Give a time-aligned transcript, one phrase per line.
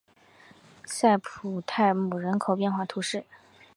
[0.83, 3.23] 塞普泰姆人口变化图示